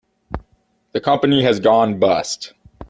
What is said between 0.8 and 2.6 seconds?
The company has gone bust.